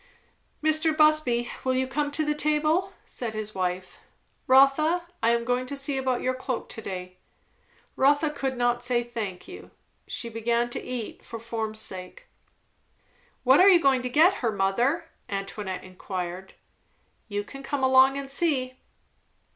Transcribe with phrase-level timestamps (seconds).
[0.63, 0.97] "Mr.
[0.97, 3.99] Busby, will you come to the table?" said his wife.
[4.47, 7.17] "Rotha, I am going to see about your cloak to day."
[7.95, 9.69] Rotha could not say "thank you."
[10.07, 12.25] She began to eat, for form's sake.
[13.43, 16.55] "What are you going to get her, mother?" Antoinette enquired.
[17.27, 18.79] "You can come along and see."